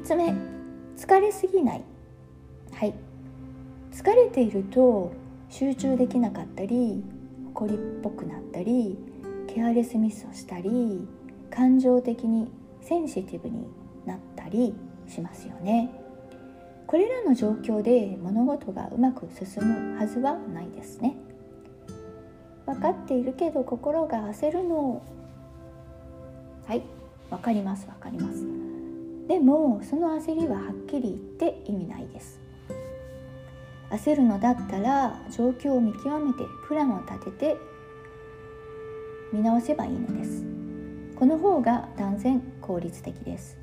[0.00, 0.34] 3つ目
[0.96, 1.84] 疲れすぎない。
[2.72, 2.94] はい。
[3.92, 5.12] 疲れていると
[5.50, 7.04] 集中できなかったり
[7.50, 8.96] 怒りっぽくなったり
[9.46, 11.06] ケアレスミスをしたり
[11.50, 12.50] 感情的に
[12.80, 13.66] センシティブに
[14.06, 14.74] なったり
[15.06, 15.90] しますよね。
[16.86, 21.14] これらの状況で物事がうまく進むはずはないですね。
[22.64, 25.02] 分かっているけど心が焦るの。
[26.66, 26.82] はい。
[27.28, 28.69] 分かります分かります。
[29.30, 31.14] でもその焦りははっきり言っ
[31.52, 32.40] て意味ないです。
[33.90, 37.56] 焦るのだったら状況を見極めてプランを立てて
[39.32, 40.44] 見直せばいいのです。
[41.14, 43.56] この方が断然効率的です。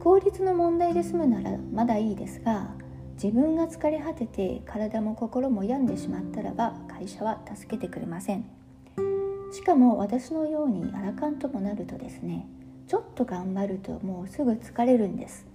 [0.00, 2.70] 効率の問題で済むならまだいいですが
[3.22, 8.44] 自分が疲れ果てて体も心も病んでしまったらば会社は助けてくれません。
[9.52, 12.48] しかも私のようにアラカンともなるとですね
[12.88, 15.46] ちょっと頑張るともうすぐ疲れるんです。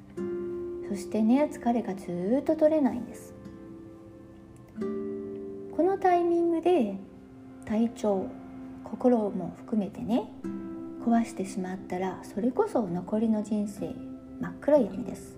[0.90, 3.34] そしてね疲れがずっと取れないんです。
[4.80, 6.96] このタイミングで
[7.66, 8.28] 体調
[8.84, 10.30] 心も含めてね
[11.06, 13.96] 壊してしまったらそれこそ残りの人生
[14.42, 15.38] 真っ暗闇です。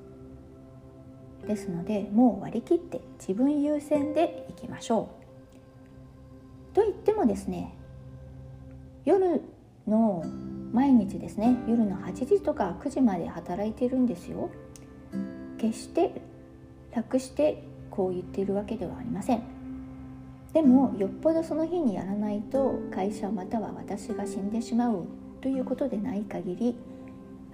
[1.48, 5.10] ですのでもう割り切って自分優先でいきましょ
[6.72, 6.76] う。
[6.76, 7.76] と言ってもですね
[9.06, 9.42] 夜
[9.88, 10.24] の
[10.74, 14.50] 毎日ですね夜の8時とか9時まで働いてるんですよ。
[15.60, 16.22] 決して
[16.94, 19.44] 楽してこう言っているわけではありません。
[20.52, 25.06] でもよっぽどその日にやらないと会社または私が死んでしまう
[25.42, 26.76] ということでない限り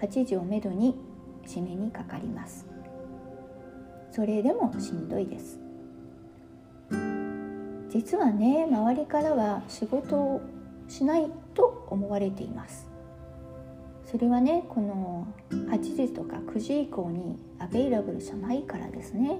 [0.02, 0.96] 8時をめどに
[1.46, 2.66] 締めにかかります。
[4.12, 5.60] それでもしんどいです。
[7.90, 10.42] 実はね周りからは仕事を
[10.88, 12.89] しないと思われています。
[14.10, 19.40] それはねこの8時とか9時以降にアベイラブルじゃないからですね。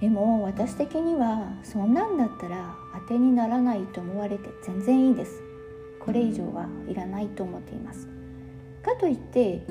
[0.00, 5.42] でも私的にはそんなんだったら当てにならないと思われて全然いいです。
[6.00, 8.08] これ以上はいらないと思っています。
[8.82, 9.66] かといって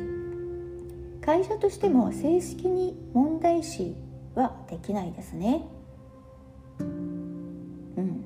[1.23, 3.95] 会社としても正式に問題視
[4.33, 5.67] はできないですね。
[6.79, 8.25] うん。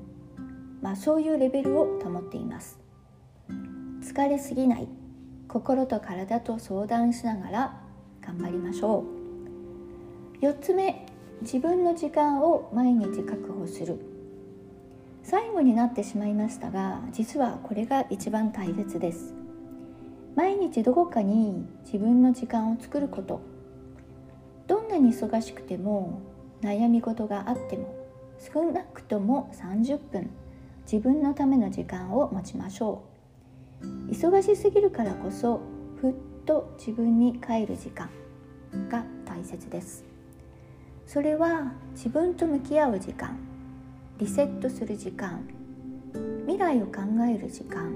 [0.80, 2.79] まあそういうレベルを保っています。
[4.10, 4.88] 疲れすぎない。
[5.46, 7.80] 心と体と相談しながら
[8.20, 9.04] 頑張りましょ
[10.42, 10.44] う。
[10.44, 11.06] 4つ目
[11.42, 14.00] 自分の時間を毎日確保する。
[15.22, 19.32] 最後になってしまいましたが実はこれが一番大切です。
[20.34, 23.40] 毎日どこかに自分の時間を作ること。
[24.66, 26.20] どんなに忙しくても
[26.62, 27.94] 悩み事があっても
[28.52, 30.30] 少なくとも30分
[30.82, 33.09] 自分のための時間を持ちましょう。
[34.10, 35.60] 忙しすぎるからこそ
[36.00, 36.14] ふっ
[36.44, 38.10] と自分に帰る時間
[38.88, 40.04] が大切です。
[41.06, 43.36] それは自分と向き合う時間
[44.18, 45.44] リセットする時間
[46.46, 47.94] 未来を考える時間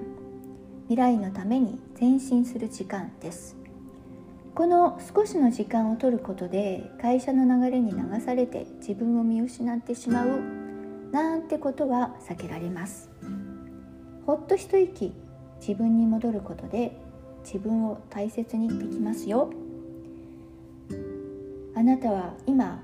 [0.88, 3.56] 未来のために前進する時間です。
[4.54, 10.40] この少しの時間を取ることで会社の流れに流されて自分を見失ってしまう
[11.10, 13.10] なんてことは避けられます。
[14.26, 15.12] ほっと一息
[15.66, 16.94] 自分に戻ることで
[17.42, 19.50] 自分を大切にできますよ。
[21.74, 22.82] あなたは今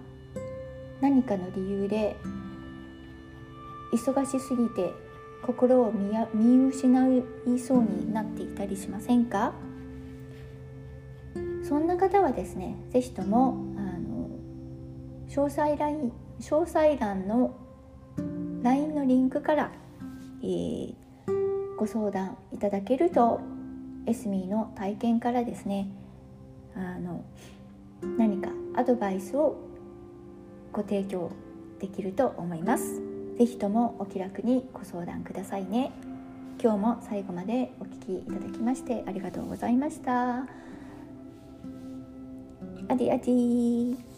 [1.03, 2.17] 何かの理由で
[3.93, 4.93] 忙しすぎて
[5.43, 7.09] 心を見失
[7.47, 9.53] いそうになっていたりしませんか？
[11.63, 14.29] そんな方はですね是非ともあの
[15.29, 17.55] 詳細欄詳細欄の
[18.63, 19.71] LINE のリンクから、
[20.43, 20.95] えー、
[21.81, 23.41] ご相談いただけると
[24.05, 25.89] エスミーの体験からですね
[26.77, 27.25] あの
[28.19, 29.57] 何かアドバイスを
[30.73, 31.33] ご提供
[31.81, 33.01] できると思います。
[33.39, 35.91] ぜひともお気楽にご相談くださいね。
[36.63, 40.41] 今日も最後までお聴きいただきましてありがとうございました。
[42.91, 44.10] アディアディ。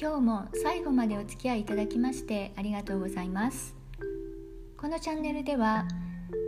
[0.00, 3.76] 今日も最後までお付き合いいただきましてありがとうございます。
[4.76, 5.86] このチャンネルでは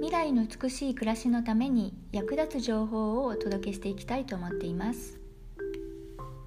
[0.01, 5.21] 未来の美しい暮らしのために役立つ情報をお届けしていきたいと思っています。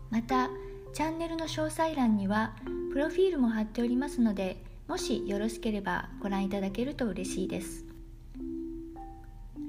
[0.10, 0.50] また
[0.94, 2.54] チャンネルの詳細欄には
[2.92, 7.86] プロフィールも貼っておりますのでもしよろしければご覧いただけると嬉しいです。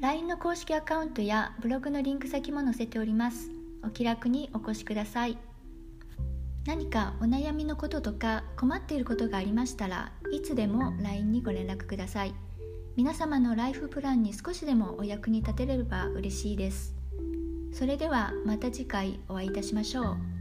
[0.00, 3.50] LINE の公式アカウントやブログのリンク先も載せております。
[3.84, 5.38] お気楽にお越しください。
[6.66, 12.34] 何かお悩みのこととか困っていることがありましたらいつでも LINE にご連絡ください。
[12.96, 16.94] 皆様のライフプランに少しでもお役に立てれば嬉しいです。
[17.72, 20.39] それではまた次回お会いいたしましょう。